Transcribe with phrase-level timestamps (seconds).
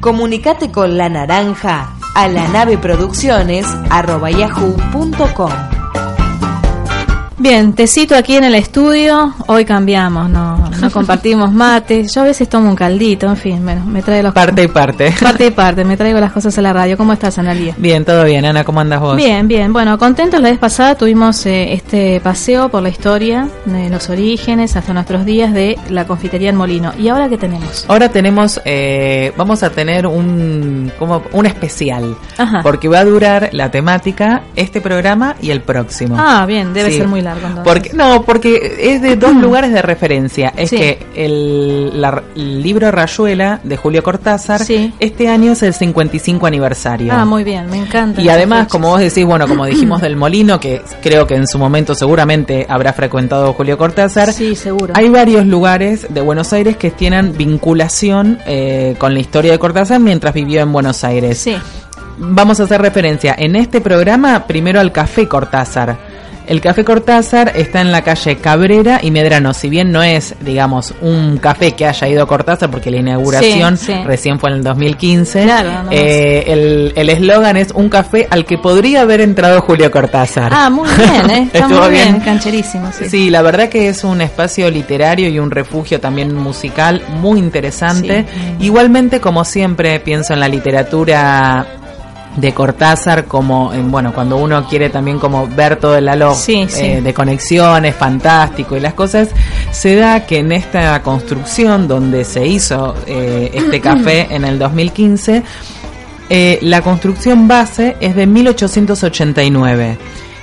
[0.00, 3.66] Comunicate con La Naranja a la nave producciones
[4.30, 5.77] yahoo.com.
[7.40, 9.32] Bien, te cito aquí en el estudio.
[9.46, 12.04] Hoy cambiamos, no, no compartimos mate.
[12.08, 15.14] Yo a veces tomo un caldito, en fin, bueno, me trae los Parte y parte.
[15.22, 15.84] parte y parte.
[15.84, 16.96] Me traigo las cosas a la radio.
[16.96, 17.74] ¿Cómo estás, Analia?
[17.78, 18.44] Bien, todo bien.
[18.44, 19.16] Ana, ¿cómo andas vos?
[19.16, 19.72] Bien, bien.
[19.72, 24.74] Bueno, contentos la vez pasada tuvimos eh, este paseo por la historia, de los orígenes
[24.76, 26.92] hasta nuestros días de la confitería El Molino.
[26.98, 27.84] ¿Y ahora qué tenemos?
[27.88, 32.16] Ahora tenemos, eh, vamos a tener un, como un especial.
[32.36, 32.60] Ajá.
[32.64, 36.16] Porque va a durar la temática este programa y el próximo.
[36.18, 36.96] Ah, bien, debe Sí.
[36.98, 37.27] ser muy largo.
[37.64, 40.52] Porque, no, porque es de dos lugares de referencia.
[40.56, 40.76] Es Sí.
[40.76, 44.92] que el, la- el libro Rayuela de Julio Cortázar, Sí.
[45.00, 47.12] este año es el 55 aniversario.
[47.12, 48.20] Ah, muy bien, me encanta.
[48.20, 51.58] Y además, como vos decís, bueno, como dijimos del Molino, que creo que en su
[51.58, 54.94] momento seguramente habrá frecuentado Julio Cortázar, Sí, seguro.
[54.96, 60.00] hay varios lugares de Buenos Aires que tienen vinculación eh, con la historia de Cortázar
[60.00, 61.38] mientras vivió en Buenos Aires.
[61.38, 61.56] Sí,
[62.20, 65.96] Vamos a hacer referencia en este programa primero al Café Cortázar.
[66.48, 69.52] El Café Cortázar está en la calle Cabrera y Medrano.
[69.52, 73.86] Si bien no es, digamos, un café que haya ido Cortázar, porque la inauguración Sí,
[73.92, 74.04] sí.
[74.06, 75.86] recién fue en el 2015, Claro, más.
[75.90, 80.50] eh, el el eslogan es un café al que podría haber entrado Julio Cortázar.
[80.54, 81.48] Ah, muy bien, ¿eh?
[81.52, 82.20] Está muy bien, bien.
[82.20, 82.90] cancherísimo.
[82.92, 83.10] Sí.
[83.10, 88.24] Sí, la verdad que es un espacio literario y un refugio también musical muy interesante.
[88.58, 91.66] Igualmente, como siempre, pienso en la literatura
[92.40, 96.66] de Cortázar como en, bueno cuando uno quiere también como ver todo el halo Sí,
[96.68, 96.84] sí.
[96.84, 99.28] eh, de conexiones fantástico y las cosas
[99.72, 105.42] se da que en esta construcción donde se hizo eh, este café en el 2015
[106.30, 109.98] eh, la construcción base es de 1889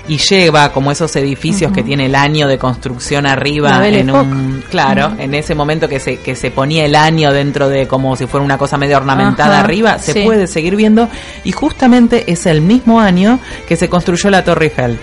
[0.08, 5.14] y lleva como esos edificios que tiene el año de construcción arriba en un claro
[5.18, 8.44] en ese momento que se que se ponía el año dentro de como si fuera
[8.44, 10.22] una cosa medio ornamentada arriba se sí.
[10.24, 11.10] puede seguir viendo
[11.44, 15.00] y justamente es el mismo año que se construyó la Torre Eiffel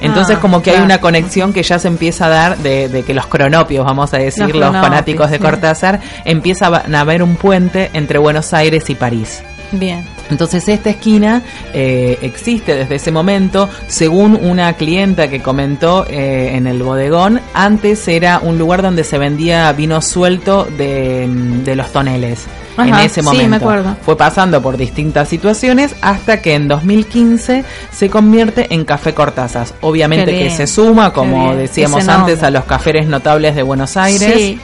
[0.00, 3.02] entonces Ah, como que hay una conexión que ya se empieza a dar de, de
[3.02, 5.42] que los cronopios, vamos a decir, Los fanáticos de sí.
[5.42, 9.42] Cortázar, empieza a haber un puente entre Buenos Aires y París.
[9.72, 10.04] Bien.
[10.30, 11.42] Entonces esta esquina
[11.74, 18.06] eh, existe desde ese momento, según una clienta que comentó eh, en el bodegón, antes
[18.08, 21.28] era un lugar donde se vendía vino suelto de,
[21.64, 22.46] de los toneles.
[22.78, 23.96] en ese sí, momento me acuerdo.
[24.02, 29.66] fue pasando por distintas situaciones hasta que en 2015 se convierte en Café Cortázar.
[29.80, 34.32] Obviamente que se suma, como decíamos antes, a los caferes notables de Buenos Aires.
[34.34, 34.60] Sí,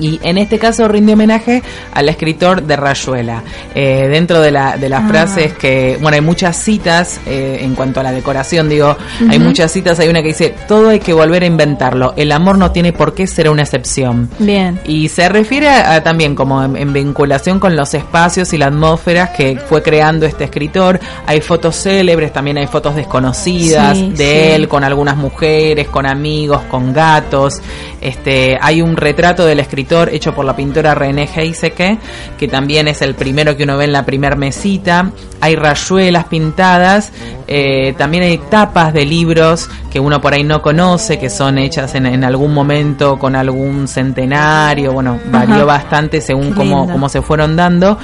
[0.00, 1.62] Y en este caso rinde homenaje
[1.92, 3.42] al escritor de Rayuela.
[3.74, 5.08] Eh, dentro de, la, de las Ah.
[5.08, 8.96] frases que, bueno, hay muchas citas eh, en cuanto a la decoración, digo,
[9.28, 12.58] hay muchas citas, hay una que dice, todo hay que volver a inventarlo, el amor
[12.58, 14.28] no tiene por qué ser una excepción.
[14.38, 14.80] bien.
[14.84, 18.68] Y se refiere a, a también como en, en vinculación con los espacios y las
[18.68, 20.98] atmósferas que fue creando este escritor.
[21.26, 24.52] Hay fotos célebres, también hay fotos desconocidas Sí, de sí.
[24.54, 27.60] él con algunas mujeres, con amigos, con gatos.
[28.00, 31.98] Este, hay un retrato del escritor hecho por la pintora René Heiseke,
[32.38, 35.10] que también es el primero que uno ve en la primer mesita.
[35.40, 37.12] Hay rayuelas pintadas,
[37.46, 41.94] eh, también hay tapas de libros que uno por ahí no conoce, que son hechas
[41.94, 44.92] en, en algún momento con algún centenario.
[44.92, 45.64] Bueno, varió Ajá.
[45.64, 47.98] bastante según cómo, cómo se fueron dando.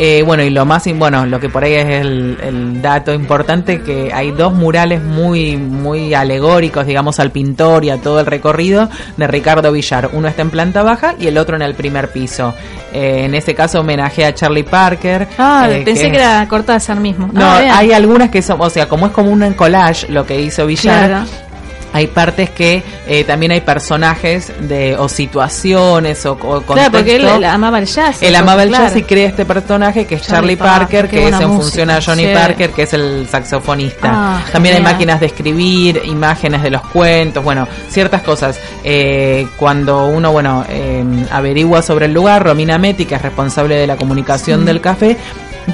[0.00, 3.80] Eh, bueno, y lo más, bueno, lo que por ahí es el, el dato importante,
[3.82, 8.88] que hay dos murales muy, muy alegóricos, digamos, al pintor y a todo el recorrido
[9.16, 10.10] de Ricardo Villar.
[10.12, 12.54] Uno está en planta baja y el otro en el primer piso.
[12.92, 15.26] Eh, en ese caso homenaje a Charlie Parker.
[15.36, 17.28] Ah, eh, pensé que, era Cortázar mismo.
[17.32, 20.40] No, Ah, hay algunas que son, o sea, como es como un collage lo que
[20.40, 21.47] hizo Villar, Claro.
[21.92, 27.26] Hay partes que eh, también hay personajes de o situaciones o, o Claro, porque él,
[27.26, 28.22] él amaba el jazz.
[28.22, 28.84] Él amaba el claro.
[28.84, 32.00] jazz y crea este personaje que es Charlie Charlie, Parker, que es en función a
[32.00, 32.34] Johnny sí.
[32.34, 34.10] Parker, que es el saxofonista.
[34.12, 38.58] Ah, También hay máquinas de escribir, imágenes de los cuentos, bueno, ciertas cosas.
[38.84, 43.86] Eh, cuando uno, bueno, eh, averigua sobre el lugar, Romina Metti, que es responsable de
[43.86, 45.16] la comunicación del café,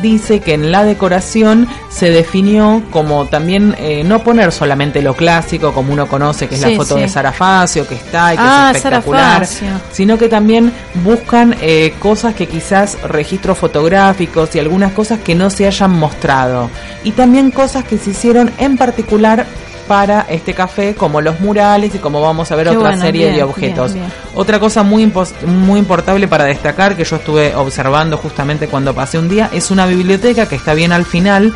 [0.03, 5.73] dice que en la decoración se definió como también eh, no poner solamente lo clásico
[5.73, 8.69] como uno conoce, que es la foto de Sara Facio, que está y que ah,
[8.71, 9.47] es espectacular,
[9.93, 15.51] sino que también buscan eh, cosas que quizás registros fotográficos y algunas cosas que no
[15.51, 16.71] se hayan mostrado.
[17.03, 19.47] Y también cosas que se hicieron en particular
[19.87, 23.95] para este café, como los murales y como vamos a ver otra serie de objetos.
[24.35, 25.11] Otra cosa muy,
[25.47, 29.87] muy importante para destacar que yo estuve observando justamente cuando pasé un día es una
[29.87, 31.53] biblioteca que está bien al final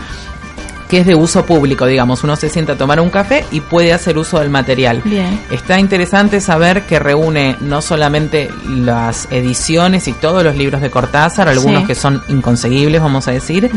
[0.88, 2.25] que es de uso público, digamos.
[2.25, 5.02] Uno se sienta a tomar un café y puede hacer uso del material.
[5.05, 5.38] Bien.
[5.50, 11.49] Está interesante saber que reúne no solamente las ediciones y todos los libros de Cortázar,
[11.49, 13.70] algunos que son inconseguibles, vamos a decir,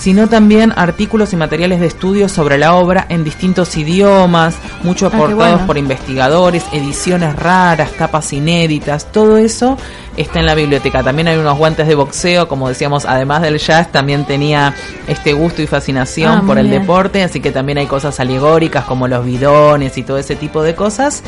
[0.00, 5.08] sino también artículos y materiales de estudio sobre la obra en distintos idiomas, mucho ah,
[5.14, 9.76] aportados por investigadores, ediciones raras, tapas inéditas, todo eso
[10.16, 11.02] está en la biblioteca.
[11.02, 14.74] También hay unos guantes de boxeo, como decíamos, además del jazz, también tenía
[15.06, 19.08] este gusto y fascinación ah, por el deporte, así que también hay cosas alegóricas como
[19.08, 21.22] los bidones y todo ese tipo de cosas.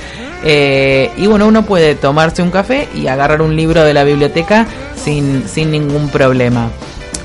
[0.45, 4.67] Eh, y bueno, uno puede tomarse un café y agarrar un libro de la biblioteca
[4.97, 6.71] sin, sin ningún problema.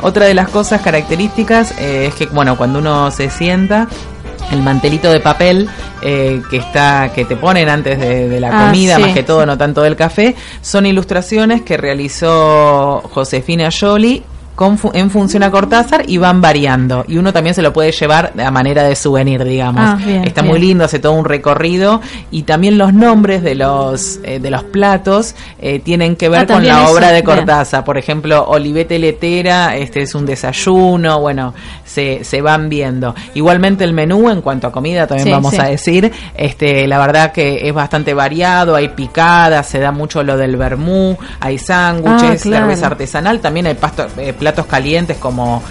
[0.01, 3.87] Otra de las cosas características eh, es que, bueno, cuando uno se sienta,
[4.51, 5.69] el mantelito de papel
[6.01, 9.57] eh, que está que te ponen antes de, la ah, comida más que todo no
[9.57, 14.23] tanto del café son ilustraciones que realizó Josefina Jolie
[14.93, 17.05] en función a Cortázar y van variando.
[17.07, 19.81] Y uno también se lo puede llevar a manera de souvenir, digamos.
[19.83, 22.01] Ah, Está muy lindo, hace todo un recorrido.
[22.31, 26.47] Y también los nombres de los, eh, de los platos eh, tienen que ver ah,
[26.47, 27.83] con la obra de Cortázar.
[27.83, 31.53] Por ejemplo, Olivete Letera, este es un desayuno, bueno,
[31.85, 33.15] se, se van viendo.
[33.35, 37.67] Igualmente el menú en cuanto a comida también vamos a decir, este, la verdad que
[37.67, 42.87] es bastante variado, hay picadas, se da mucho lo del vermú, hay sándwiches, ah, cerveza
[42.87, 45.61] artesanal, también hay pasto, eh, platos calientes como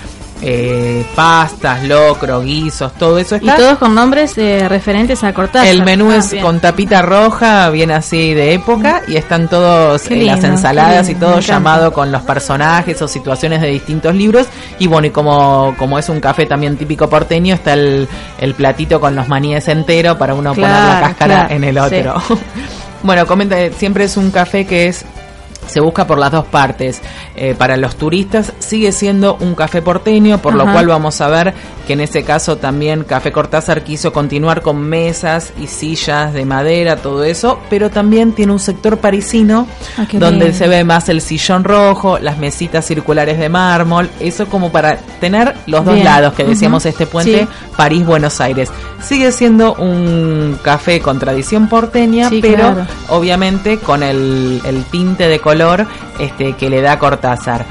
[0.43, 3.55] eh, pastas, locro, guisos, todo eso está.
[3.55, 5.67] Y todos con nombres eh, referentes a Cortázar.
[5.67, 10.17] El menú ah, es con tapita roja, bien así de época, y están todos eh,
[10.25, 14.47] las ensaladas y todo llamado con los personajes o situaciones de distintos libros.
[14.79, 18.07] Y bueno, y como, como es un café también típico porteño, está el,
[18.39, 22.15] el platito con los maníes entero para uno poner la cáscara en el otro.
[23.03, 25.07] bueno, comenta, siempre es un café que es
[25.67, 27.01] se busca por las dos partes.
[27.35, 31.55] Eh, para los turistas sigue siendo un café porteño, por lo cual vamos a ver
[31.87, 36.97] que en ese caso también Café Cortázar quiso continuar con mesas y sillas de madera,
[36.97, 41.63] todo eso, pero también tiene un sector parisino ah, donde se ve más el sillón
[41.63, 46.85] rojo, las mesitas circulares de mármol, eso como para tener los dos lados que decíamos
[46.87, 47.47] este puente
[47.77, 48.71] París-Buenos Aires.
[49.01, 55.56] Sigue siendo un café con tradición porteña, pero obviamente con el, el tinte de color
[56.19, 57.65] este, que le da Cortázar.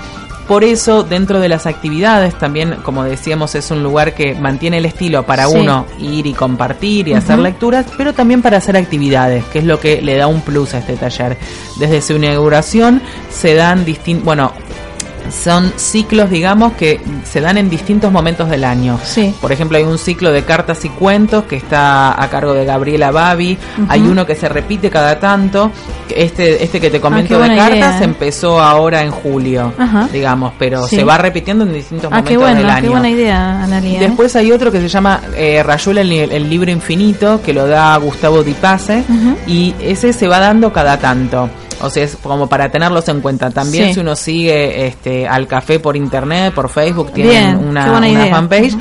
[0.47, 4.85] Por eso, dentro de las actividades, también, como decíamos, es un lugar que mantiene el
[4.85, 9.59] estilo para uno ir y compartir y hacer lecturas, pero también para hacer actividades, que
[9.59, 11.35] es lo que le da un plus a este taller.
[11.79, 13.01] Desde su inauguración
[13.31, 14.51] se dan distintos, bueno,
[15.29, 18.99] son ciclos, digamos, que se dan en distintos momentos del año.
[19.03, 19.33] Sí.
[19.41, 23.11] Por ejemplo, hay un ciclo de cartas y cuentos que está a cargo de Gabriela
[23.11, 23.57] Babi.
[23.89, 25.71] Hay uno que se repite cada tanto.
[26.09, 29.73] Este, este que te comento ah, de cartas empezó ahora en julio,
[30.11, 32.81] digamos, pero se va repitiendo en distintos ah, momentos del año.
[32.81, 33.99] Qué buena idea, Analia.
[33.99, 34.07] ¿eh?
[34.07, 38.43] Después hay otro que se llama eh, Rayuela el, libro infinito, que lo da Gustavo
[38.43, 39.03] Di Pase,
[39.47, 41.49] y ese se va dando cada tanto.
[41.81, 43.49] O sea, es como para tenerlos en cuenta.
[43.49, 48.75] También si uno sigue este al café por internet, por Facebook, tienen una, fanpage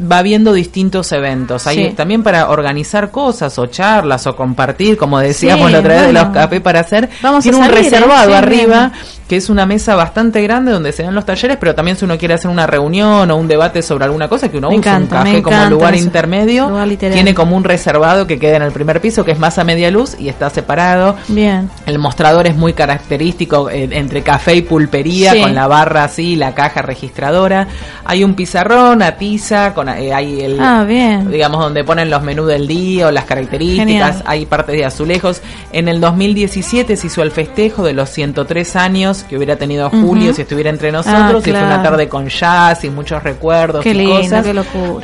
[0.00, 1.66] va viendo distintos eventos.
[1.66, 6.12] Hay también para organizar cosas o charlas o compartir, como decíamos la otra vez de
[6.12, 7.08] los cafés para hacer.
[7.22, 8.92] Vamos tiene un reservado arriba
[9.28, 12.18] que es una mesa bastante grande donde se dan los talleres, pero también si uno
[12.18, 15.42] quiere hacer una reunión o un debate sobre alguna cosa, que uno usa un café
[15.42, 19.38] como lugar intermedio, tiene como un reservado que queda en el primer piso, que es
[19.38, 21.16] más a media luz y está separado.
[21.28, 21.70] Bien.
[21.86, 26.54] El mostrador es muy característico eh, entre café y pulpería, con la barra así, la
[26.54, 27.66] caja registradora.
[28.04, 31.30] Hay un pizarrón, a tiza, con, eh, hay el, ah, bien.
[31.30, 35.40] digamos, donde ponen los menús del día o las características, hay partes de azulejos.
[35.72, 40.34] En el 2017 se hizo el festejo de los 103 años que hubiera tenido Julio
[40.34, 41.46] si estuviera entre nosotros.
[41.46, 44.46] Y fue una tarde con jazz y muchos recuerdos y cosas.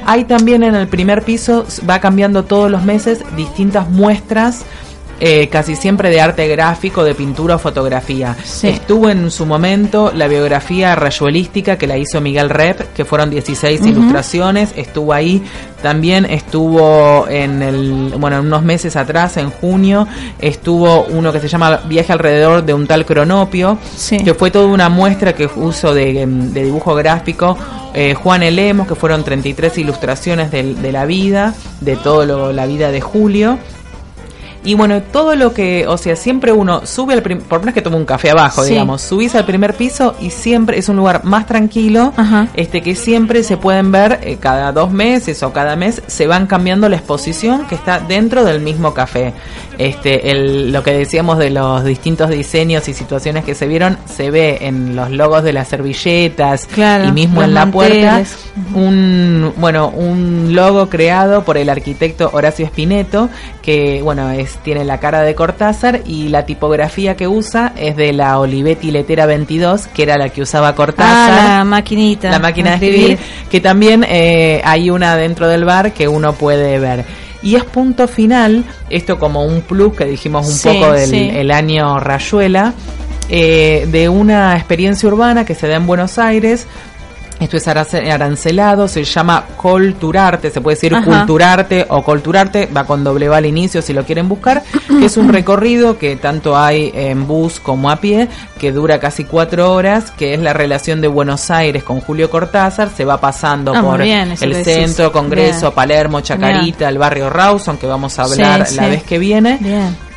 [0.05, 4.65] Hay también en el primer piso, va cambiando todos los meses distintas muestras
[5.23, 8.35] eh, casi siempre de arte gráfico, de pintura o fotografía.
[8.63, 13.85] Estuvo en su momento la biografía rayuelística que la hizo Miguel Rep, que fueron 16
[13.85, 14.73] ilustraciones.
[14.77, 15.43] Estuvo ahí,
[15.83, 20.09] también estuvo en el, bueno, unos meses atrás, en junio,
[20.39, 23.77] estuvo uno que se llama Viaje alrededor de un tal cronopio,
[24.25, 27.59] que fue toda una muestra que uso de, dibujo gráfico.
[27.93, 32.91] Eh, Juan Elemos, que fueron 33 ilustraciones de, de la vida, de toda la vida
[32.91, 33.59] de Julio.
[34.63, 37.81] Y bueno, todo lo que, o sea, siempre uno sube al primer, por menos que
[37.81, 41.47] tome un café abajo, digamos, subís al primer piso y siempre es un lugar más
[41.47, 42.13] tranquilo,
[42.55, 46.47] este que siempre se pueden ver eh, cada dos meses o cada mes se van
[46.47, 49.33] cambiando la exposición que está dentro del mismo café.
[49.79, 54.31] Este, el, lo que decíamos de los distintos diseños y situaciones que se vieron se
[54.31, 58.23] ve en los logos de las servilletas y mismo en la puerta
[58.75, 63.31] un bueno un logo creado por el arquitecto Horacio Espineto
[63.63, 68.13] que bueno es tiene la cara de Cortázar y la tipografía que usa es de
[68.13, 71.33] la Olivetti Letera 22, que era la que usaba Cortázar.
[71.33, 72.31] Ah, la maquinita.
[72.31, 73.19] La máquina de escribir,
[73.51, 77.05] que también eh, hay una dentro del bar que uno puede ver.
[77.43, 81.99] Y es punto final, esto como un plus que dijimos un poco del el año
[81.99, 82.75] Rayuela,
[83.31, 86.67] eh, de una experiencia urbana que se da en Buenos Aires
[87.41, 93.29] esto es arancelado, se llama Culturarte, se puede decir Culturarte o Culturarte, va con doble
[93.29, 97.27] va al inicio si lo quieren buscar, que es un recorrido que tanto hay en
[97.27, 98.29] bus como a pie,
[98.59, 102.91] que dura casi cuatro horas, que es la relación de Buenos Aires con Julio Cortázar,
[102.95, 108.19] se va pasando ah, por el centro, Congreso, Palermo, Chacarita, el barrio Rawson, que vamos
[108.19, 109.59] a hablar la vez que viene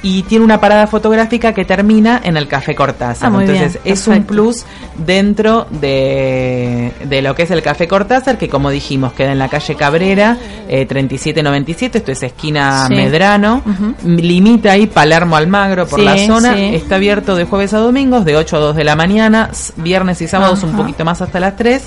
[0.03, 3.31] y tiene una parada fotográfica que termina en el Café Cortázar.
[3.33, 4.65] Ah, Entonces es un plus
[4.97, 9.47] dentro de, de, lo que es el Café Cortázar, que como dijimos queda en la
[9.47, 13.63] calle Cabrera, eh, 3797, esto es esquina Medrano,
[14.05, 18.57] limita ahí Palermo Almagro por la zona, está abierto de jueves a domingos, de 8
[18.57, 21.81] a 2 de la mañana, viernes y sábados un poquito más hasta las 3.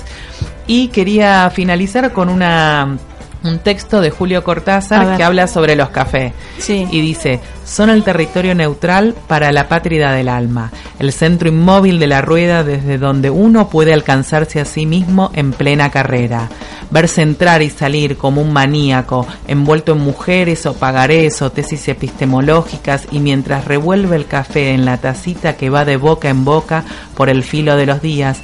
[0.69, 2.97] Y quería finalizar con una
[3.43, 6.33] un texto de Julio Cortázar que habla sobre los cafés.
[6.67, 12.07] Y dice, son el territorio neutral para la patria del alma, el centro inmóvil de
[12.07, 16.49] la rueda desde donde uno puede alcanzarse a sí mismo en plena carrera.
[16.89, 23.07] Verse entrar y salir como un maníaco, envuelto en mujeres o pagarés o tesis epistemológicas
[23.11, 27.29] y mientras revuelve el café en la tacita que va de boca en boca por
[27.29, 28.39] el filo de los días,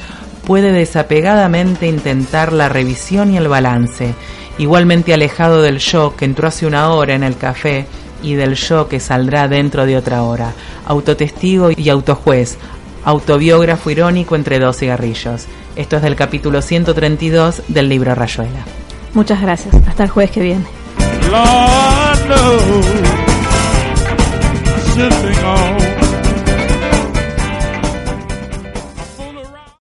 [0.46, 4.14] puede desapegadamente intentar la revisión y el balance
[4.58, 7.86] igualmente alejado del yo que entró hace una hora en el café
[8.22, 10.54] y del yo que saldrá dentro de otra hora,
[10.86, 12.58] autotestigo y autojuez,
[13.04, 15.46] autobiógrafo irónico entre dos cigarrillos.
[15.76, 18.66] Esto es del capítulo 132 del libro Rayuela.
[19.14, 20.66] Muchas gracias, hasta el jueves que viene.